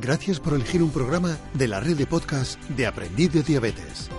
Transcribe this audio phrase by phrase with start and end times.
[0.00, 4.10] Gracias por elegir un programa de la red de podcast de Aprendiz de Diabetes.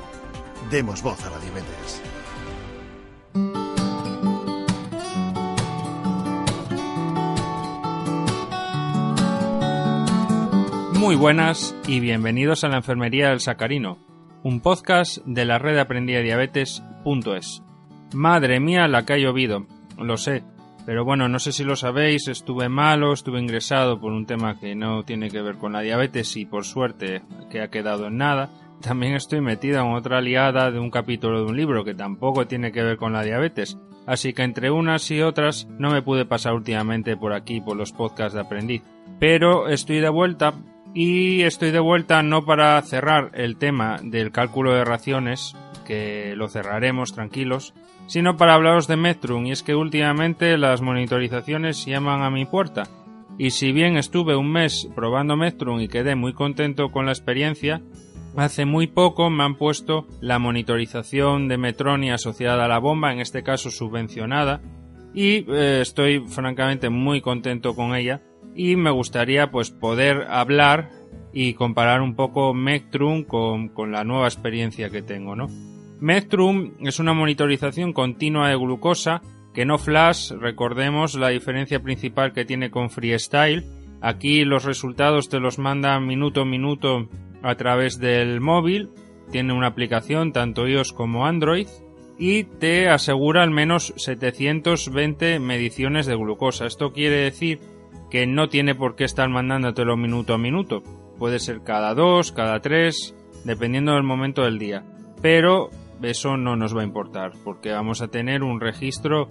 [0.71, 2.01] Demos voz a la diabetes.
[10.99, 13.99] Muy buenas y bienvenidos a la Enfermería del Sacarino,
[14.43, 17.61] un podcast de la red de Aprendida Diabetes.es.
[18.13, 19.67] Madre mía, la que ha llovido,
[19.97, 20.43] lo sé,
[20.87, 24.73] pero bueno, no sé si lo sabéis, estuve malo, estuve ingresado por un tema que
[24.73, 28.49] no tiene que ver con la diabetes y por suerte que ha quedado en nada.
[28.81, 32.71] También estoy metido en otra liada de un capítulo de un libro que tampoco tiene
[32.71, 33.77] que ver con la diabetes.
[34.05, 37.91] Así que entre unas y otras no me pude pasar últimamente por aquí por los
[37.91, 38.81] podcasts de aprendiz.
[39.19, 40.53] Pero estoy de vuelta
[40.93, 45.53] y estoy de vuelta no para cerrar el tema del cálculo de raciones,
[45.87, 47.73] que lo cerraremos tranquilos,
[48.07, 52.83] sino para hablaros de Metrum, y es que últimamente las monitorizaciones llaman a mi puerta.
[53.37, 57.81] Y si bien estuve un mes probando Metrum y quedé muy contento con la experiencia,
[58.35, 63.19] hace muy poco me han puesto la monitorización de Metroni asociada a la bomba, en
[63.19, 64.61] este caso subvencionada,
[65.13, 68.21] y eh, estoy francamente muy contento con ella
[68.55, 70.89] y me gustaría pues poder hablar
[71.31, 75.47] y comparar un poco Mectrum con, con la nueva experiencia que tengo, ¿no?
[75.99, 79.21] Mectrum es una monitorización continua de glucosa
[79.53, 83.65] que no flash, recordemos la diferencia principal que tiene con Freestyle.
[84.01, 87.09] Aquí los resultados te los manda minuto a minuto
[87.41, 88.91] a través del móvil,
[89.31, 91.67] tiene una aplicación tanto iOS como Android
[92.19, 96.67] y te asegura al menos 720 mediciones de glucosa.
[96.67, 97.59] Esto quiere decir
[98.11, 100.83] que no tiene por qué estar mandándotelo minuto a minuto.
[101.17, 104.85] Puede ser cada dos, cada tres, dependiendo del momento del día.
[105.21, 109.29] Pero eso no nos va a importar, porque vamos a tener un registro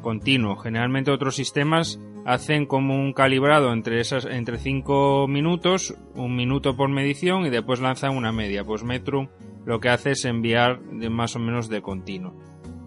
[0.00, 0.56] continuo.
[0.56, 6.88] Generalmente otros sistemas hacen como un calibrado entre esas entre 5 minutos, un minuto por
[6.88, 8.64] medición y después lanzan una media.
[8.64, 9.28] Pues Metrum
[9.64, 12.34] lo que hace es enviar de más o menos de continuo.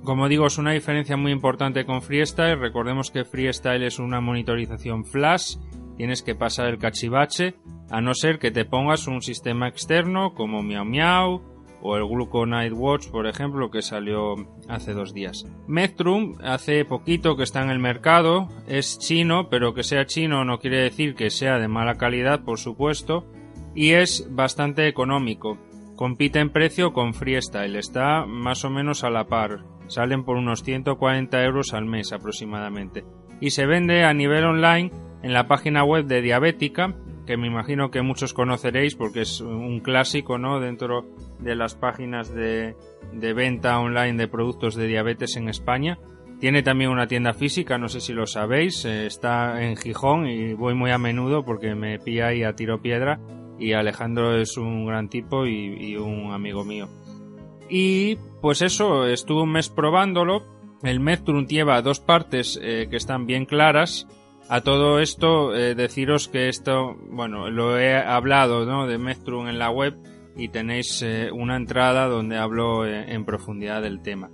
[0.03, 2.59] Como digo, es una diferencia muy importante con Freestyle.
[2.59, 5.57] Recordemos que Freestyle es una monitorización flash.
[5.97, 7.55] Tienes que pasar el cachivache,
[7.89, 12.45] a no ser que te pongas un sistema externo como Miao Miao o el Gluco
[12.45, 14.35] Night Watch, por ejemplo, que salió
[14.67, 15.45] hace dos días.
[15.67, 20.59] Metrum hace poquito que está en el mercado, es chino, pero que sea chino no
[20.59, 23.25] quiere decir que sea de mala calidad, por supuesto,
[23.75, 25.57] y es bastante económico.
[25.95, 30.63] Compite en precio con Freestyle, está más o menos a la par salen por unos
[30.63, 33.05] 140 euros al mes aproximadamente.
[33.39, 34.91] Y se vende a nivel online
[35.23, 36.95] en la página web de Diabética,
[37.27, 40.59] que me imagino que muchos conoceréis porque es un clásico, ¿no?
[40.59, 41.05] Dentro
[41.39, 42.75] de las páginas de,
[43.13, 45.99] de venta online de productos de diabetes en España.
[46.39, 50.53] Tiene también una tienda física, no sé si lo sabéis, eh, está en Gijón y
[50.53, 53.19] voy muy a menudo porque me pilla ahí a tiro piedra
[53.59, 56.87] y Alejandro es un gran tipo y un amigo mío.
[57.69, 60.43] Y pues eso, estuve un mes probándolo.
[60.83, 64.07] El Metrum lleva dos partes eh, que están bien claras.
[64.49, 68.87] A todo esto, eh, deciros que esto, bueno, lo he hablado ¿no?
[68.87, 69.95] de Metrum en la web
[70.37, 74.29] y tenéis eh, una entrada donde hablo en profundidad del tema.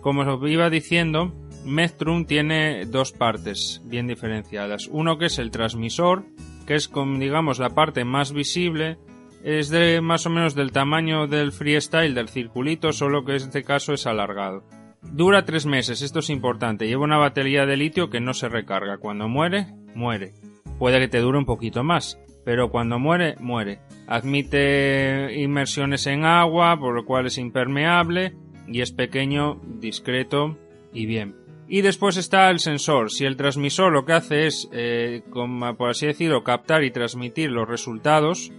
[0.00, 1.34] Como os iba diciendo,
[1.66, 4.88] Metrum tiene dos partes bien diferenciadas.
[4.90, 6.24] Uno que es el transmisor,
[6.66, 8.96] que es, como digamos, la parte más visible
[9.44, 13.64] es de más o menos del tamaño del freestyle del circulito, solo que en este
[13.64, 14.64] caso es alargado.
[15.12, 16.86] Dura tres meses, esto es importante.
[16.86, 18.98] Lleva una batería de litio que no se recarga.
[18.98, 20.34] Cuando muere, muere.
[20.78, 23.80] Puede que te dure un poquito más, pero cuando muere, muere.
[24.06, 28.34] Admite inmersiones en agua, por lo cual es impermeable
[28.68, 30.56] y es pequeño, discreto
[30.92, 31.36] y bien.
[31.68, 33.10] Y después está el sensor.
[33.10, 37.50] Si el transmisor lo que hace es, eh, como, por así decirlo, captar y transmitir
[37.50, 38.52] los resultados,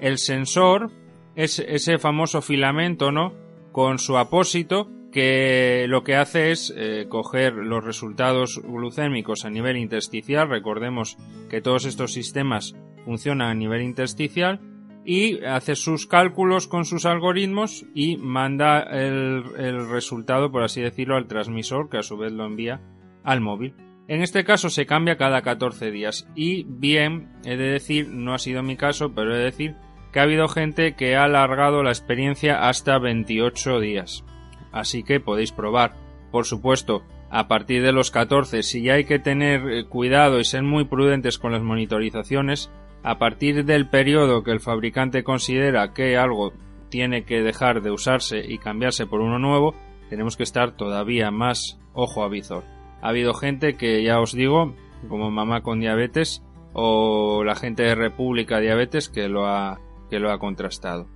[0.00, 0.90] el sensor
[1.34, 3.34] es ese famoso filamento, ¿no?
[3.72, 9.76] Con su apósito que lo que hace es eh, coger los resultados glucémicos a nivel
[9.76, 10.48] intersticial.
[10.48, 11.16] Recordemos
[11.48, 14.60] que todos estos sistemas funcionan a nivel intersticial
[15.04, 21.14] y hace sus cálculos con sus algoritmos y manda el, el, resultado, por así decirlo,
[21.14, 22.80] al transmisor que a su vez lo envía
[23.22, 23.76] al móvil.
[24.08, 28.38] En este caso se cambia cada 14 días y bien, he de decir, no ha
[28.38, 29.76] sido mi caso, pero he de decir
[30.12, 34.24] que ha habido gente que ha alargado la experiencia hasta 28 días.
[34.74, 35.94] Así que podéis probar.
[36.32, 40.64] Por supuesto, a partir de los 14, si hay que tener eh, cuidado y ser
[40.64, 42.72] muy prudentes con las monitorizaciones,
[43.04, 46.52] a partir del periodo que el fabricante considera que algo
[46.88, 49.76] tiene que dejar de usarse y cambiarse por uno nuevo,
[50.10, 52.64] tenemos que estar todavía más ojo a visor.
[53.00, 54.74] Ha habido gente que, ya os digo,
[55.08, 56.42] como mamá con diabetes,
[56.72, 59.80] o la gente de República Diabetes que lo ha,
[60.10, 61.13] que lo ha contrastado.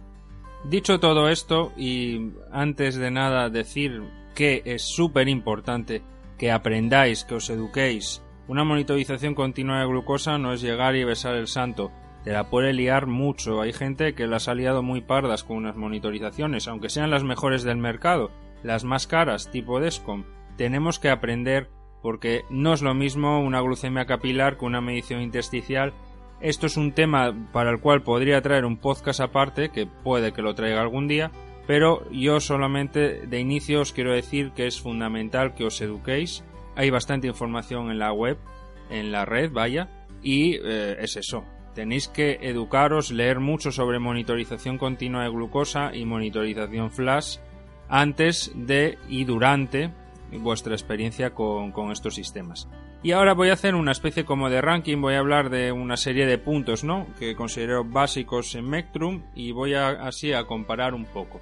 [0.64, 4.02] Dicho todo esto, y antes de nada decir
[4.34, 6.02] que es súper importante
[6.36, 11.34] que aprendáis, que os eduquéis, una monitorización continua de glucosa no es llegar y besar
[11.34, 11.90] el santo,
[12.24, 13.60] te la puede liar mucho.
[13.60, 17.62] Hay gente que las ha liado muy pardas con unas monitorizaciones, aunque sean las mejores
[17.62, 18.30] del mercado,
[18.62, 20.24] las más caras, tipo Descom.
[20.56, 21.70] Tenemos que aprender
[22.02, 25.92] porque no es lo mismo una glucemia capilar que una medición intersticial.
[26.40, 30.42] Esto es un tema para el cual podría traer un podcast aparte, que puede que
[30.42, 31.32] lo traiga algún día,
[31.66, 36.44] pero yo solamente de inicio os quiero decir que es fundamental que os eduquéis.
[36.76, 38.38] Hay bastante información en la web,
[38.88, 39.88] en la red, vaya,
[40.22, 41.44] y eh, es eso.
[41.74, 47.38] Tenéis que educaros, leer mucho sobre monitorización continua de glucosa y monitorización flash
[47.88, 49.92] antes de y durante
[50.32, 52.68] vuestra experiencia con, estos sistemas.
[53.02, 55.96] Y ahora voy a hacer una especie como de ranking, voy a hablar de una
[55.96, 57.06] serie de puntos, ¿no?
[57.18, 61.40] Que considero básicos en Mectrum y voy a, así a comparar un poco.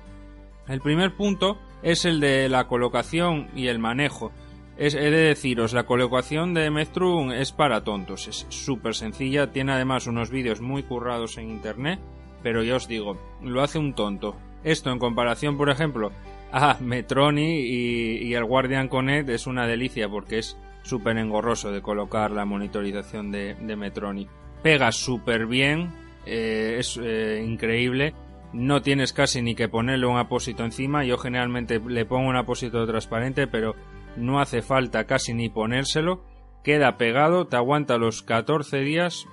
[0.69, 4.32] El primer punto es el de la colocación y el manejo.
[4.76, 9.73] Es, he de deciros, la colocación de Mectrum es para tontos, es súper sencilla, tiene
[9.73, 11.99] además unos vídeos muy currados en internet,
[12.43, 14.37] pero ya os digo, lo hace un tonto.
[14.62, 16.12] Esto en comparación, por ejemplo,
[16.52, 20.56] Ah, Metroni y, el Guardian Connect es una delicia porque es
[20.87, 24.29] súper engorroso de colocar la monitorización de, Metroni.
[24.62, 25.93] Pega súper bien,
[26.25, 28.15] eh, es eh, increíble.
[28.53, 31.05] No tienes casi ni que ponerle un apósito encima.
[31.05, 33.75] Yo generalmente le pongo un apósito transparente, pero
[34.17, 36.25] no hace falta casi ni ponérselo.
[36.62, 39.27] Queda pegado, te aguanta los 14 días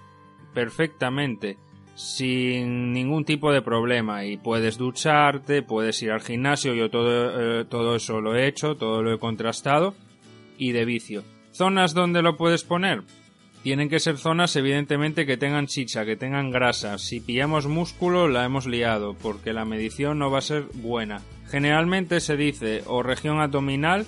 [0.54, 1.58] perfectamente
[1.96, 7.66] sin ningún tipo de problema y puedes ducharte, puedes ir al gimnasio, yo todo, eh,
[7.66, 9.94] todo eso lo he hecho, todo lo he contrastado
[10.58, 11.24] y de vicio.
[11.54, 13.04] ¿Zonas donde lo puedes poner?
[13.62, 16.98] Tienen que ser zonas evidentemente que tengan chicha, que tengan grasa.
[16.98, 21.22] Si pillamos músculo la hemos liado porque la medición no va a ser buena.
[21.48, 24.08] Generalmente se dice o región abdominal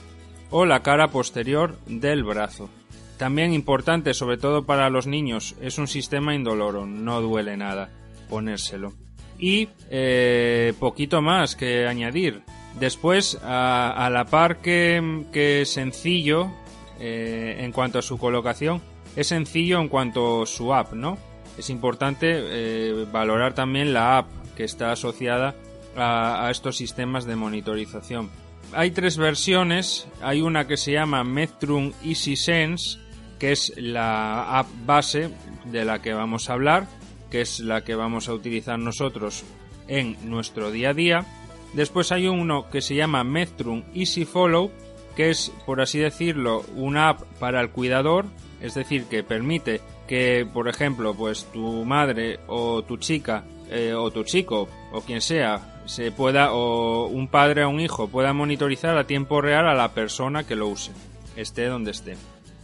[0.49, 2.69] o la cara posterior del brazo.
[3.17, 7.91] También importante, sobre todo para los niños, es un sistema indoloro, no duele nada
[8.27, 8.91] ponérselo.
[9.37, 12.41] Y eh, poquito más que añadir.
[12.79, 16.51] Después, a, la par que, que sencillo
[16.99, 18.81] eh, en cuanto a su colocación,
[19.15, 21.17] es sencillo en cuanto a su app, ¿no?
[21.57, 25.55] Es importante eh, valorar también la app que está asociada
[25.95, 28.29] a, estos sistemas de monitorización.
[28.73, 30.07] Hay tres versiones.
[30.21, 32.99] Hay una que se llama Metrum Easy Sense,
[33.39, 35.29] que es la app base
[35.65, 36.87] de la que vamos a hablar,
[37.29, 39.43] que es la que vamos a utilizar nosotros
[39.87, 41.25] en nuestro día a día.
[41.73, 44.71] Después hay uno que se llama Metrum Easy Follow,
[45.15, 48.25] que es, por así decirlo, una app para el cuidador,
[48.61, 54.11] es decir, que permite que, por ejemplo, pues tu madre o tu chica eh, o
[54.11, 58.97] tu chico o quien sea se pueda o un padre o un hijo pueda monitorizar
[58.97, 60.91] a tiempo real a la persona que lo use,
[61.35, 62.15] esté donde esté.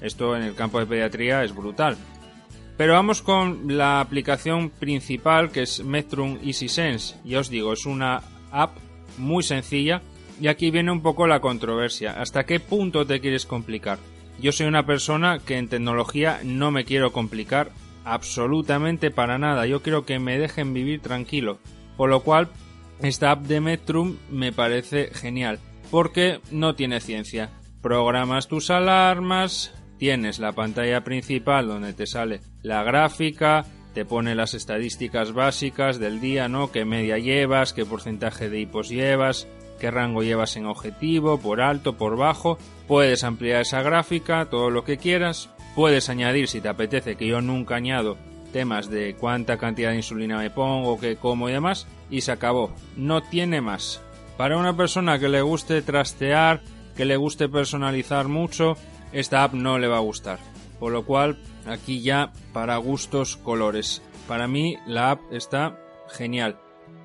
[0.01, 1.97] Esto en el campo de pediatría es brutal.
[2.77, 7.15] Pero vamos con la aplicación principal que es Metrum EasySense.
[7.24, 8.21] Ya os digo, es una
[8.51, 8.77] app
[9.18, 10.01] muy sencilla
[10.42, 12.20] y aquí viene un poco la controversia.
[12.20, 14.00] ¿Hasta qué punto te quieres complicar?
[14.40, 17.70] Yo soy una persona que en tecnología no me quiero complicar
[18.06, 19.68] absolutamente para nada.
[19.68, 21.60] Yo quiero que me dejen vivir tranquilo.
[21.95, 22.48] Por lo cual,
[23.04, 25.60] esta app de Metrum me parece genial.
[25.92, 27.52] Porque no tiene ciencia.
[27.83, 34.56] Programas tus alarmas, tienes la pantalla principal donde te sale la gráfica, te pone las
[34.56, 36.71] estadísticas básicas del día, ¿no?
[36.71, 39.48] Qué media llevas, qué porcentaje de hipos llevas,
[39.81, 42.59] qué rango llevas en objetivo, por alto, por bajo.
[42.88, 45.50] Puedes ampliar esa gráfica, todo lo que quieras.
[45.76, 48.16] Puedes añadir, si te apetece, que yo nunca añado
[48.54, 52.76] temas de cuánta cantidad de insulina me pongo, qué como y demás, y se acabó.
[52.95, 54.04] No tiene más.
[54.38, 56.61] Para una persona que le guste trastear,
[56.95, 58.78] que le guste personalizar mucho,
[59.14, 60.38] esta app no le va a gustar.
[60.80, 64.04] Por lo cual, aquí ya para gustos colores.
[64.28, 66.59] Para mí la app está genial.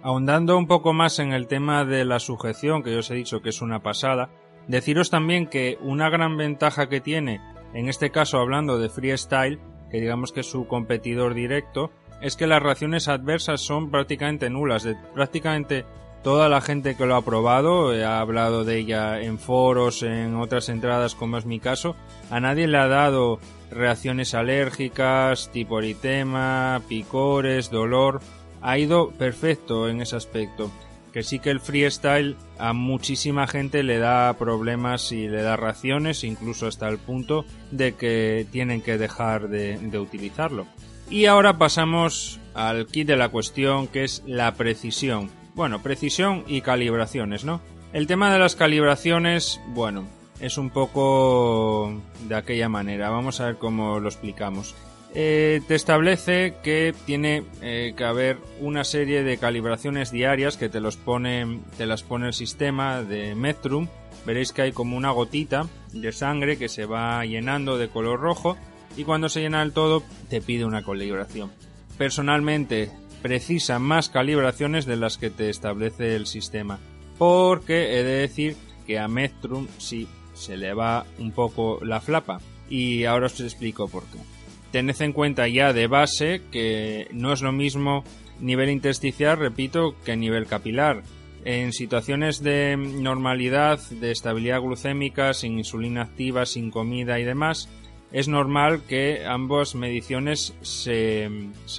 [0.07, 3.43] Ahondando un poco más en el tema de la sujeción, que yo os he dicho
[3.43, 4.31] que es una pasada,
[4.69, 7.41] deciros también que una gran ventaja que tiene,
[7.75, 9.59] en este caso hablando de freestyle,
[9.91, 11.91] que digamos que es su competidor directo,
[12.23, 14.85] es que las reacciones adversas son prácticamente nulas.
[14.85, 15.85] De prácticamente
[16.23, 20.37] toda la gente que lo ha probado, eh, ha hablado de ella en foros, en
[20.37, 21.97] otras entradas como es mi caso,
[22.31, 23.41] a nadie le ha dado
[23.73, 28.21] reacciones alérgicas, tipo eritema, picores, dolor.
[28.67, 30.73] Ha ido perfecto en ese aspecto.
[31.13, 36.25] Que sí que el freestyle a muchísima gente le da problemas y le da reacciones,
[36.25, 40.67] incluso hasta el punto de que tienen que dejar de, de utilizarlo.
[41.09, 45.31] Y ahora pasamos al kit de la cuestión que es la precisión.
[45.55, 47.61] Bueno, precisión y calibraciones, ¿no?
[47.93, 50.09] El tema de las calibraciones, bueno,
[50.41, 53.11] es un poco de aquella manera.
[53.11, 54.75] Vamos a ver cómo lo explicamos.
[55.19, 60.79] Eh, te establece que tiene eh, que haber una serie de calibraciones diarias que te
[60.79, 63.89] los pone, te las pone el sistema de Metrum.
[64.27, 68.59] Veréis que hay como una gotita de sangre que se va llenando de color rojo
[68.95, 71.51] y cuando se llena del todo te pide una calibración.
[71.97, 72.91] Personalmente
[73.23, 76.79] precisa más calibraciones de las que te establece el sistema
[77.17, 78.55] porque he de decir
[78.87, 83.89] que a Metrum sí se le va un poco la flapa y ahora os explico
[83.89, 84.36] por qué.
[84.77, 88.05] Tened en cuenta ya de base que no es lo mismo
[88.41, 91.03] nivel intersticial, repito, que nivel capilar.
[91.47, 97.71] En situaciones de normalidad, de estabilidad glucémica, sin insulina activa, sin comida y demás,
[98.13, 101.31] es normal que ambas mediciones se,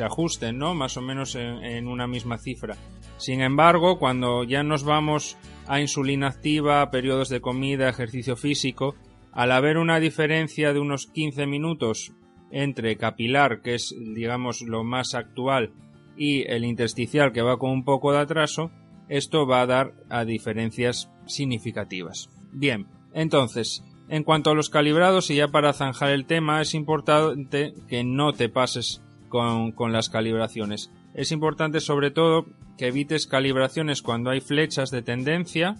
[0.04, 0.74] ajusten, ¿no?
[0.74, 2.78] Más o menos en, una misma cifra.
[3.18, 5.38] Sin embargo, cuando ya nos vamos
[5.68, 8.96] a insulina activa, periodos de comida, ejercicio físico,
[9.34, 12.12] al haber una diferencia de unos 15 minutos
[12.52, 15.72] entre capilar, que es digamos lo más actual,
[16.18, 18.72] y el intersticial, que va con un poco de atraso,
[19.10, 22.30] esto va a dar a diferencias significativas.
[22.52, 27.74] Bien, entonces, en cuanto a los calibrados, y ya para zanjar el tema, es importante
[27.88, 30.92] que no te pases con, con las calibraciones.
[31.14, 32.46] Es importante sobre todo
[32.78, 35.76] que evites calibraciones cuando hay flechas de tendencia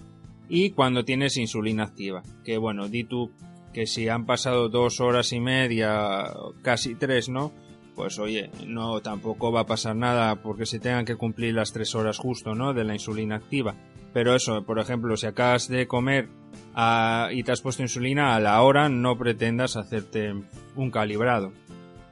[0.50, 2.24] y cuando tienes insulina activa.
[2.44, 3.32] Que bueno, di tú
[3.78, 7.52] que si han pasado dos horas y media, casi tres, ¿no?
[7.94, 11.94] Pues oye, no tampoco va a pasar nada porque se tengan que cumplir las tres
[11.94, 12.74] horas justo, ¿no?
[12.74, 13.76] De la insulina activa.
[14.14, 16.28] Pero eso, por ejemplo, si acabas de comer
[16.74, 20.34] ah, y te has puesto insulina a la hora, no pretendas hacerte
[20.76, 21.54] un calibrado.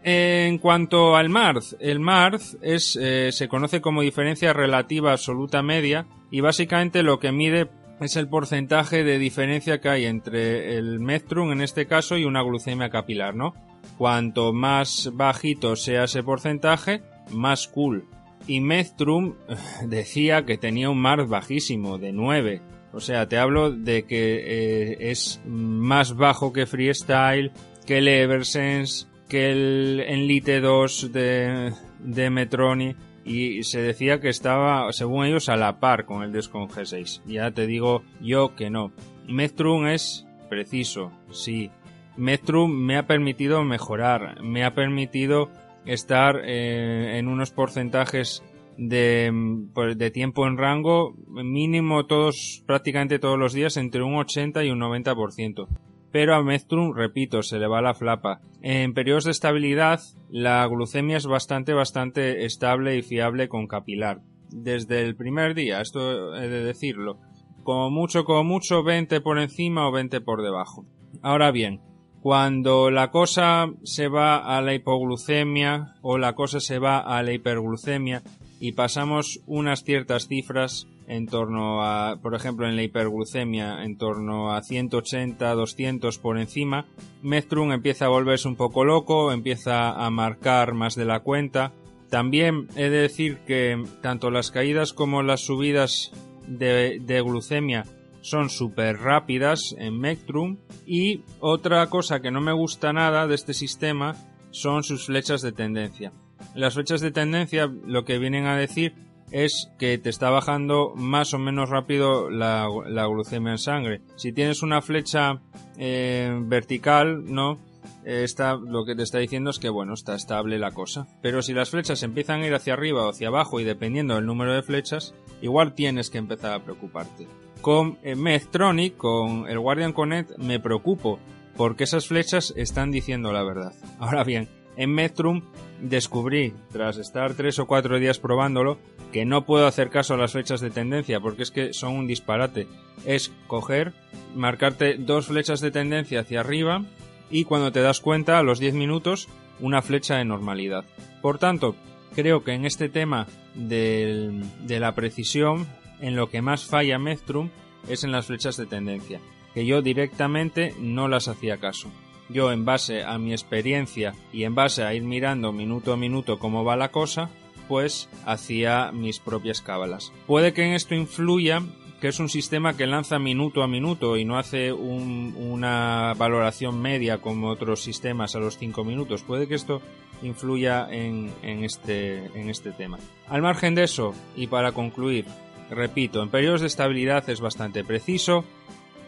[0.03, 6.05] En cuanto al MARZ, el MARZ es, eh, se conoce como diferencia relativa absoluta media
[6.29, 7.67] y básicamente lo que mide
[7.99, 12.41] es el porcentaje de diferencia que hay entre el Metrum en este caso y una
[12.41, 13.53] glucemia capilar, ¿no?
[13.97, 18.05] Cuanto más bajito sea ese porcentaje, más cool.
[18.47, 19.35] Y Metrum
[19.87, 22.61] decía que tenía un MARZ bajísimo, de 9.
[22.93, 27.51] O sea, te hablo de que eh, es más bajo que Freestyle,
[27.85, 32.95] que el Eversense, que el Enlite 2 de, de Metroni
[33.25, 37.23] y se decía que estaba, según ellos, a la par con el Descon G6.
[37.25, 38.91] Ya te digo yo que no.
[39.27, 41.71] Metrum es preciso, sí.
[42.17, 45.49] Metrum me ha permitido mejorar, me ha permitido
[45.85, 48.43] estar eh, en unos porcentajes
[48.77, 49.31] de,
[49.73, 54.69] pues, de tiempo en rango mínimo todos, prácticamente todos los días entre un 80 y
[54.69, 55.67] un 90%
[56.15, 58.39] pero a Meztrum, repito, se le va la flapa.
[58.61, 64.21] En periodos de estabilidad, la glucemia es bastante, bastante estable y fiable con capilar.
[64.49, 67.19] Desde el primer día, esto he de decirlo.
[67.63, 70.85] Como mucho, como mucho, 20 por encima o 20 por debajo.
[71.21, 71.81] Ahora bien,
[72.21, 77.33] cuando la cosa se va a la hipoglucemia o la cosa se va a la
[77.33, 78.23] hiperglucemia
[78.61, 84.53] y pasamos unas ciertas cifras, en torno a, por ejemplo, en la hiperglucemia, en torno
[84.53, 86.85] a 180, 200 por encima,
[87.21, 91.73] Metrum empieza a volverse un poco loco, empieza a marcar más de la cuenta.
[92.09, 96.11] También he de decir que tanto las caídas como las subidas
[96.47, 97.85] de, glucemia
[98.21, 103.53] son súper rápidas en Mectrum y otra cosa que no me gusta nada de este
[103.53, 104.15] sistema
[104.51, 106.11] son sus flechas de tendencia.
[106.55, 108.93] Las flechas de tendencia lo que vienen a decir
[109.35, 112.69] es que te está bajando más o menos rápido la,
[113.09, 114.01] glucemia en sangre.
[114.15, 115.41] Si tienes una flecha
[115.77, 117.59] eh, vertical, ¿no?
[118.05, 121.07] Lo que te está diciendo es que bueno, está estable la cosa.
[121.21, 124.25] Pero si las flechas empiezan a ir hacia arriba o hacia abajo y dependiendo del
[124.25, 127.27] número de flechas, igual tienes que empezar a preocuparte.
[127.59, 131.19] Con eh, Medtronic, con el Guardian Connect, me preocupo
[131.57, 133.73] porque esas flechas están diciendo la verdad.
[133.99, 134.47] Ahora bien,
[134.77, 135.41] en Metrum
[135.81, 138.77] descubrí, tras estar tres o cuatro días probándolo,
[139.11, 142.07] que no puedo hacer caso a las flechas de tendencia porque es que son un
[142.07, 142.67] disparate.
[143.05, 143.93] Es coger,
[144.35, 146.83] marcarte dos flechas de tendencia hacia arriba
[147.29, 149.27] y cuando te das cuenta, a los 10 minutos,
[149.59, 150.85] una flecha de normalidad.
[151.21, 151.75] Por tanto,
[152.13, 155.67] creo que en este tema de la precisión,
[156.01, 157.49] en lo que más falla Metrum
[157.87, 159.19] es en las flechas de tendencia,
[159.53, 161.89] que yo directamente no las hacía caso
[162.29, 166.39] yo en base a mi experiencia y en base a ir mirando minuto a minuto
[166.39, 167.29] cómo va la cosa,
[167.67, 170.11] pues hacía mis propias cábalas.
[170.27, 171.61] Puede que en esto influya
[171.99, 177.19] que es un sistema que lanza minuto a minuto y no hace una valoración media
[177.19, 179.23] como otros sistemas a los 5 minutos.
[179.23, 179.81] Puede que esto
[180.21, 182.99] influya en, este, en este tema.
[183.27, 185.25] Al margen de eso, y para concluir,
[185.69, 188.43] repito, en periodos de estabilidad es bastante preciso,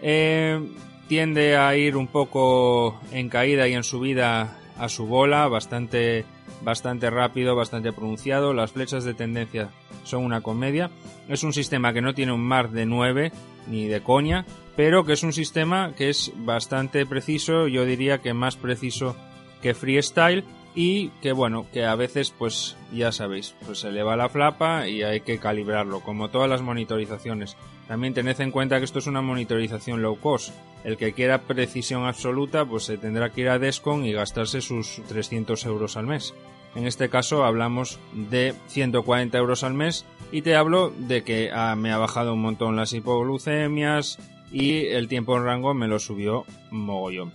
[0.01, 0.59] eh,
[1.07, 6.25] tiende a ir un poco en caída y en subida a su bola, bastante,
[6.61, 9.69] bastante rápido, bastante pronunciado, las flechas de tendencia
[10.03, 10.91] son una comedia,
[11.27, 13.31] es un sistema que no tiene un mar de 9
[13.67, 14.45] ni de coña,
[14.75, 19.15] pero que es un sistema que es bastante preciso, yo diría que más preciso
[19.61, 20.45] que freestyle
[20.79, 24.87] y que bueno, que a veces pues ya sabéis, pues se le va la flapa
[24.87, 27.57] y hay que calibrarlo, como todas las monitorizaciones.
[27.87, 30.53] También tened en cuenta que esto es una monitorización low cost.
[30.83, 35.01] El que quiera precisión absoluta pues se tendrá que ir a Descon y gastarse sus
[35.07, 36.35] 300 euros al mes.
[36.75, 41.75] En este caso hablamos de 140 euros al mes y te hablo de que ah,
[41.75, 44.19] me ha bajado un montón las hipoglucemias
[44.51, 47.33] y el tiempo en rango me lo subió mogollón.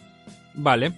[0.55, 0.93] Vale,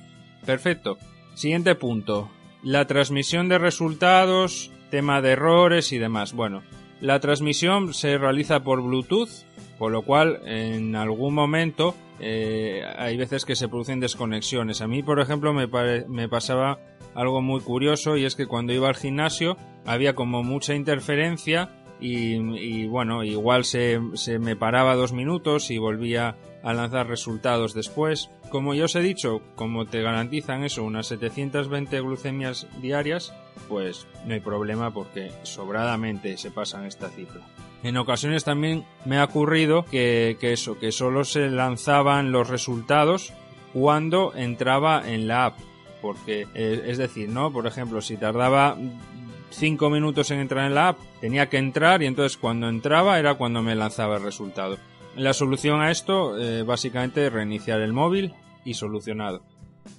[0.44, 0.98] perfecto.
[1.34, 2.30] Siguiente punto.
[2.62, 6.32] La transmisión de resultados, tema de errores y demás.
[6.32, 6.62] Bueno,
[7.00, 9.44] la transmisión se realiza por Bluetooth,
[9.78, 14.80] por lo cual en algún momento eh, hay veces que se producen desconexiones.
[14.80, 15.66] A mí, por ejemplo, me,
[16.08, 16.78] me pasaba
[17.14, 22.86] algo muy curioso y es que cuando iba al gimnasio había como mucha interferencia y,
[22.86, 28.30] bueno, igual se, se, me paraba dos minutos y volvía a lanzar resultados después.
[28.48, 33.32] Como ya os he dicho, como te garantizan eso, unas 720 glucemias diarias,
[33.68, 37.42] pues no hay problema porque sobradamente se pasan esta cifra.
[37.82, 43.32] En ocasiones también me ha ocurrido que, que eso, que solo se lanzaban los resultados
[43.74, 45.58] cuando entraba en la app
[46.04, 47.50] porque eh, es decir, ¿no?
[47.50, 48.76] Por ejemplo, si tardaba
[49.48, 53.36] cinco minutos en entrar en la app, tenía que entrar y entonces cuando entraba era
[53.36, 54.76] cuando me lanzaba el resultado.
[55.16, 59.42] La solución a esto, eh, básicamente, reiniciar el móvil y solucionado.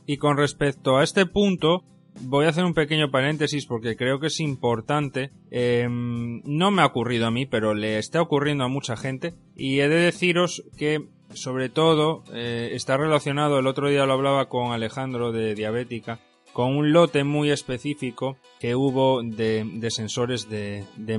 [0.06, 1.84] Y con respecto a este punto,
[2.22, 5.32] voy a hacer un pequeño paréntesis porque creo que es importante.
[5.52, 9.34] Em, no me ha ocurrido a mí, pero le está ocurriendo a mucha gente.
[9.56, 14.48] Y he de deciros que sobre todo eh, está relacionado, el otro día lo hablaba
[14.48, 16.20] con Alejandro de Diabética,
[16.54, 21.18] con un lote muy específico que hubo de, sensores de, de.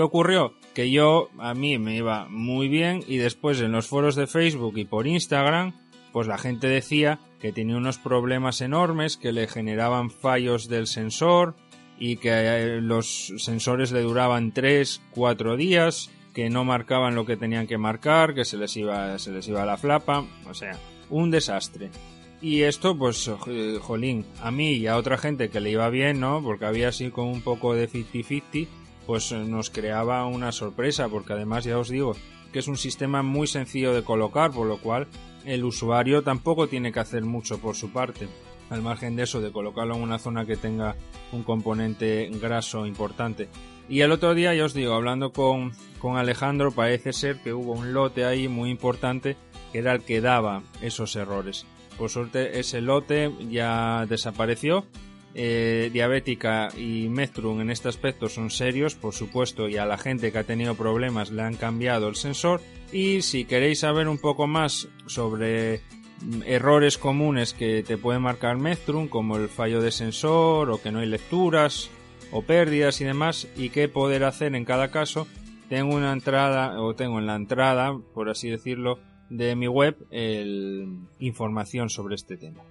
[0.00, 0.54] ¿Qué ocurrió?
[0.72, 4.78] Que yo, a mí me iba muy bien y después en los foros de Facebook
[4.78, 5.74] y por Instagram,
[6.10, 11.54] pues la gente decía que tenía unos problemas enormes, que le generaban fallos del sensor
[11.98, 17.36] y que eh, los sensores le duraban 3, 4 días que no marcaban lo que
[17.36, 20.78] tenían que marcar, que se les iba, se les iba la flapa, o sea,
[21.10, 21.90] un desastre.
[22.40, 23.30] Y esto, pues,
[23.80, 26.42] jolín, a mí y a otra gente que le iba bien, ¿no?
[26.42, 28.66] Porque había así como un poco de 50-50,
[29.06, 32.14] pues nos creaba una sorpresa, porque además ya os digo
[32.52, 35.06] que es un sistema muy sencillo de colocar, por lo cual
[35.44, 38.28] el usuario tampoco tiene que hacer mucho por su parte.
[38.70, 40.96] Al margen de eso, de colocarlo en una zona que tenga
[41.32, 43.48] un componente graso importante.
[43.88, 47.72] Y el otro día, ya os digo, hablando con, con Alejandro, parece ser que hubo
[47.72, 49.36] un lote ahí muy importante
[49.72, 51.66] que era el que daba esos errores.
[51.98, 54.86] Por suerte, ese lote ya desapareció.
[55.32, 60.32] Eh, diabética y Metrum en este aspecto son serios, por supuesto, y a la gente
[60.32, 62.60] que ha tenido problemas le han cambiado el sensor.
[62.92, 65.82] Y si queréis saber un poco más sobre
[66.22, 70.90] mm, errores comunes que te puede marcar Metrum, como el fallo de sensor o que
[70.90, 71.90] no hay lecturas
[72.32, 75.28] o pérdidas y demás y qué poder hacer en cada caso,
[75.68, 80.98] tengo una entrada o tengo en la entrada, por así decirlo, de mi web el,
[81.20, 82.64] información sobre este tema.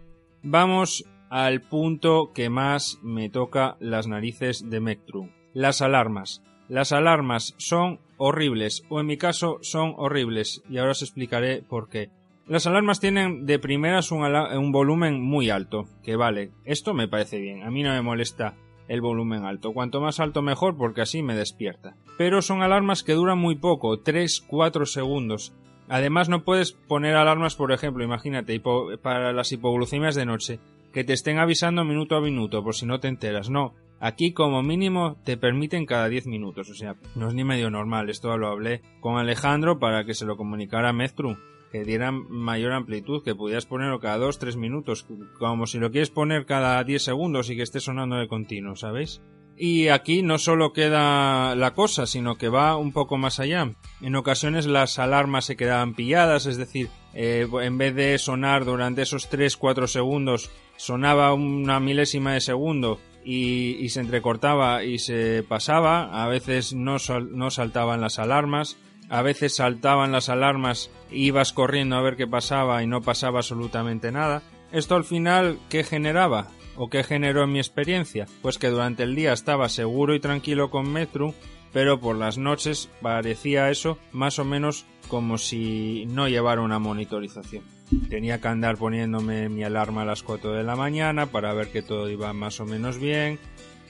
[0.43, 5.29] Vamos al punto que más me toca las narices de Mectrum.
[5.53, 6.43] Las alarmas.
[6.67, 11.89] Las alarmas son horribles, o en mi caso son horribles, y ahora os explicaré por
[11.89, 12.11] qué.
[12.47, 17.39] Las alarmas tienen de primeras un, un volumen muy alto, que vale, esto me parece
[17.39, 18.55] bien, a mí no me molesta
[18.87, 19.71] el volumen alto.
[19.71, 21.95] Cuanto más alto mejor porque así me despierta.
[22.17, 25.53] Pero son alarmas que duran muy poco, 3-4 segundos.
[25.87, 28.59] Además no puedes poner alarmas, por ejemplo, imagínate,
[29.01, 30.59] para las hipoglucemias de noche,
[30.93, 33.49] que te estén avisando minuto a minuto por si no te enteras.
[33.49, 37.69] No, aquí como mínimo te permiten cada 10 minutos, o sea, no es ni medio
[37.69, 38.09] normal.
[38.09, 41.37] Esto lo hablé con Alejandro para que se lo comunicara a Meztru
[41.71, 45.05] que dieran mayor amplitud, que pudieras ponerlo cada 2-3 minutos,
[45.37, 49.21] como si lo quieres poner cada 10 segundos y que esté sonando de continuo, ¿sabéis?
[49.55, 53.73] Y aquí no solo queda la cosa, sino que va un poco más allá.
[54.01, 59.01] En ocasiones las alarmas se quedaban pilladas, es decir, eh, en vez de sonar durante
[59.01, 66.23] esos 3-4 segundos, sonaba una milésima de segundo y, se entrecortaba y se pasaba.
[66.23, 66.97] A veces no,
[67.31, 68.77] no saltaban las alarmas
[69.09, 74.11] a veces saltaban las alarmas, ibas corriendo a ver qué pasaba y no pasaba absolutamente
[74.11, 74.43] nada.
[74.71, 76.47] Esto al final, ¿qué generaba?
[76.77, 78.27] ¿O qué generó en mi experiencia?
[78.43, 81.33] Pues que durante el día estaba seguro y tranquilo con Metrum,
[81.73, 87.63] pero por las noches parecía eso más o menos como si no llevara una monitorización.
[88.09, 91.81] Tenía que andar poniéndome mi alarma a las 4 de la mañana para ver que
[91.81, 93.39] todo iba más o menos bien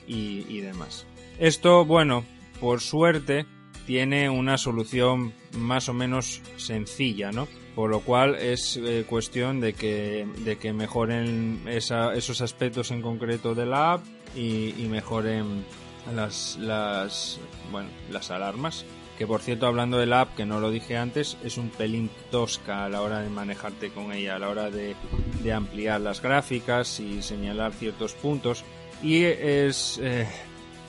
[0.08, 1.06] y, demás.
[1.38, 2.24] Esto, bueno,
[2.60, 3.46] por suerte
[3.86, 7.48] tiene una solución más o menos sencilla, ¿no?
[7.76, 13.54] Por lo cual es eh, cuestión de que, de que mejoren esos aspectos en concreto
[13.54, 15.64] de la app y mejoren
[16.12, 17.40] las, las,
[17.72, 18.86] bueno, las alarmas.
[19.18, 22.10] Que por cierto, hablando de la app, que no lo dije antes, es un pelín
[22.32, 24.96] tosca a la hora de manejarte con ella, a la hora de,
[25.44, 28.64] de ampliar las gráficas y señalar ciertos puntos.
[29.04, 30.26] Y es eh,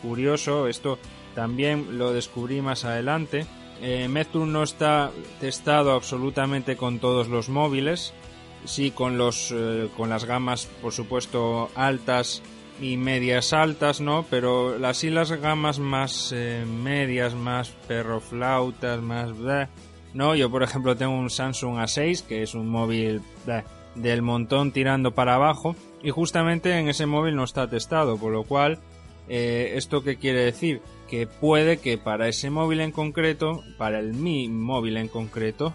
[0.00, 0.98] curioso, esto
[1.34, 3.46] también lo descubrí más adelante.
[3.82, 8.12] Eh, no está testado absolutamente con todos los móviles.
[8.64, 12.42] Sí, con los eh, con las gamas, por supuesto, altas
[12.80, 14.24] y medias altas, ¿no?
[14.30, 19.36] Pero las y las gamas más eh, medias, más perroflautas, más...
[19.36, 19.68] Bleh,
[20.14, 20.34] ¿no?
[20.34, 23.22] Yo, por ejemplo, tengo un Samsung A6, que es un móvil
[23.94, 28.44] del montón tirando para abajo, y justamente en ese móvil no está testado, por lo
[28.44, 28.78] cual,
[29.28, 30.80] eh, ¿esto qué quiere decir?
[31.08, 35.74] Que puede que para ese móvil en concreto, para el mi móvil en concreto,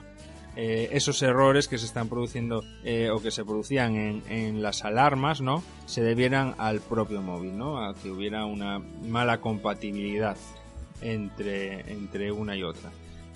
[0.55, 4.85] eh, esos errores que se están produciendo eh, o que se producían en, en, las
[4.85, 5.61] alarmas, ¿no?
[5.85, 7.83] Se debieran al propio móvil, ¿no?
[7.83, 10.37] A que hubiera una mala compatibilidad
[11.01, 12.89] entre, entre una y otra.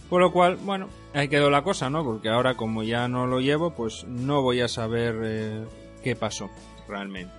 [0.09, 2.05] Por lo cual, bueno, ahí quedó la cosa, ¿no?
[2.05, 5.65] Porque ahora como ya no lo llevo, pues no voy a saber eh,
[6.03, 6.49] qué pasó
[6.87, 7.33] realmente.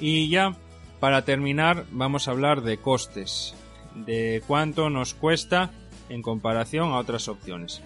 [0.00, 0.56] Y ya,
[0.98, 3.54] para terminar, vamos a hablar de costes,
[3.94, 5.72] de cuánto nos cuesta
[6.08, 7.82] en comparación a otras opciones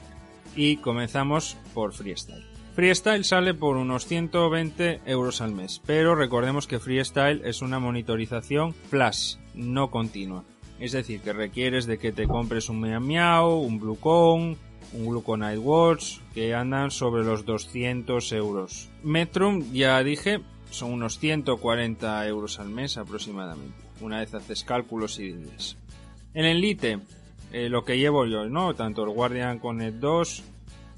[0.54, 2.44] y comenzamos por Freestyle.
[2.74, 8.74] Freestyle sale por unos 120 euros al mes, pero recordemos que Freestyle es una monitorización
[8.74, 10.44] flash, no continua.
[10.78, 14.56] Es decir, que requieres de que te compres un Miau Miau, un Bluecon,
[14.92, 18.88] un Gluco Nightwatch, que andan sobre los 200 euros.
[19.02, 25.32] Metrum, ya dije, son unos 140 euros al mes aproximadamente, una vez haces cálculos y
[25.32, 25.76] dices.
[26.32, 27.00] En Elite,
[27.52, 28.74] eh, lo que llevo yo, ¿no?
[28.74, 30.44] Tanto el Guardian Connect 2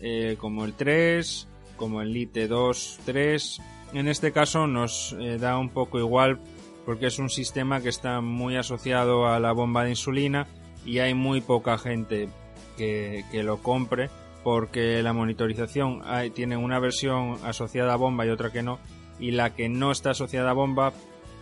[0.01, 3.61] eh, como el 3, como el Elite 2, 3.
[3.95, 6.41] En este caso nos eh, da un poco igual
[6.85, 10.47] porque es un sistema que está muy asociado a la bomba de insulina
[10.85, 12.29] y hay muy poca gente
[12.77, 14.11] que, que lo compre
[14.43, 16.03] porque la monitorización
[16.35, 18.81] tiene una versión asociada a bomba y otra que no
[19.21, 20.93] y la que no está asociada a bomba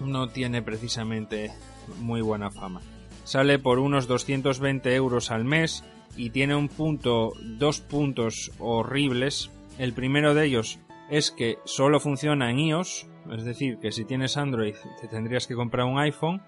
[0.00, 1.50] no tiene precisamente
[1.98, 2.82] muy buena fama
[3.30, 5.84] sale por unos 220 euros al mes
[6.16, 9.52] y tiene un punto, dos puntos horribles.
[9.78, 14.36] El primero de ellos es que solo funciona en iOS, es decir, que si tienes
[14.36, 16.42] Android te tendrías que comprar un iPhone.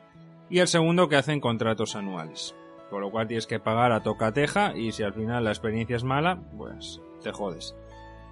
[0.50, 2.52] Y el segundo que hacen contratos anuales,
[2.90, 6.02] por lo cual tienes que pagar a tocateja y si al final la experiencia es
[6.02, 7.76] mala, pues te jodes.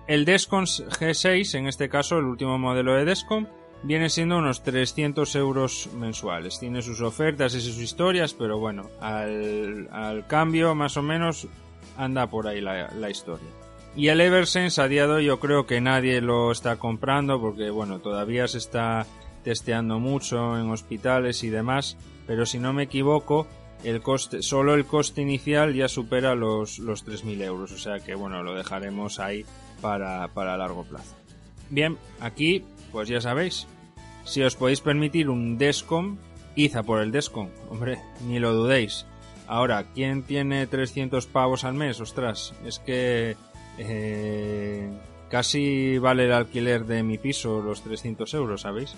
[0.08, 3.46] El Descom G6, en este caso el último modelo de Descom,
[3.82, 6.58] viene siendo unos 300 euros mensuales.
[6.58, 11.48] Tiene sus ofertas y sus historias, pero bueno, al, al cambio más o menos
[11.96, 13.48] anda por ahí la, la, historia.
[13.96, 17.70] Y el Eversense a día de hoy yo creo que nadie lo está comprando porque
[17.70, 19.06] bueno, todavía se está
[19.42, 23.46] testeando mucho en hospitales y demás, pero si no me equivoco,
[23.82, 28.14] el coste, solo el coste inicial ya supera los, los 3.000 euros, o sea que
[28.14, 29.44] bueno, lo dejaremos ahí
[29.80, 31.16] para, para largo plazo.
[31.70, 33.66] Bien, aquí pues ya sabéis,
[34.24, 36.18] si os podéis permitir un Descom,
[36.56, 39.06] id a por el Descom, hombre, ni lo dudéis.
[39.46, 42.00] Ahora, ¿quién tiene 300 pavos al mes?
[42.00, 43.36] Ostras, es que
[43.78, 44.88] eh,
[45.28, 48.94] casi vale el alquiler de mi piso los 300 euros, ¿sabéis?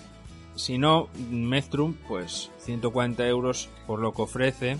[0.55, 4.77] Si no, Metrum, pues 140 euros por lo que ofrece,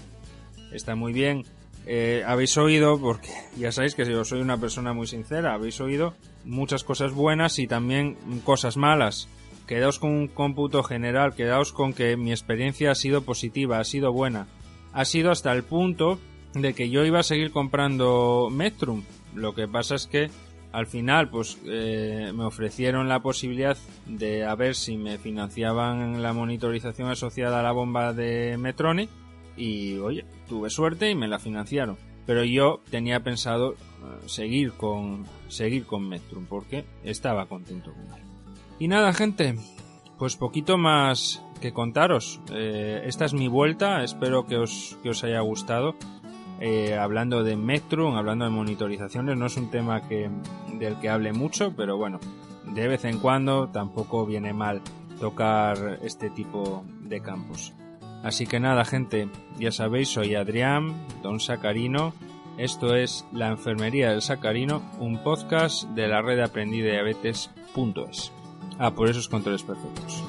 [0.73, 1.45] está muy bien.
[1.87, 6.15] Eh, habéis oído, porque ya sabéis que yo soy una persona muy sincera, habéis oído
[6.45, 9.29] muchas cosas buenas y también cosas malas.
[9.67, 14.13] Quedaos con un cómputo general, quedaos con que mi experiencia ha sido positiva, ha sido
[14.13, 14.47] buena.
[14.93, 16.19] Ha sido hasta el punto
[16.55, 19.03] de que yo iba a seguir comprando Metrum.
[19.35, 20.31] Lo que pasa es que
[20.73, 23.77] al final pues eh, me ofrecieron la posibilidad
[24.07, 29.11] de a ver si me financiaban la monitorización asociada a la bomba de Metronic
[29.57, 31.99] y oye, tuve suerte y me la financiaron.
[32.27, 38.23] Pero yo tenía pensado uh, seguir con seguir con Metrum porque estaba contento con él.
[38.79, 39.57] Y nada, gente,
[40.19, 42.41] pues poquito más que contaros.
[42.53, 45.95] Eh, esta es mi vuelta, espero que os, que os haya gustado.
[46.61, 50.31] Eh, hablando de Metrum, hablando de monitorizaciones, no es un tema que,
[50.79, 52.21] del que hable mucho, pero bueno,
[52.73, 54.81] de vez en cuando tampoco viene mal
[55.19, 57.75] tocar este tipo de campos.
[58.23, 62.15] Así que nada, gente, ya sabéis, soy Adrián, don Sacarino.
[62.57, 68.33] Esto es La Enfermería del Sacarino, un podcast de la red de diabetes.es.
[68.79, 70.23] Ah, por esos controles perfectos.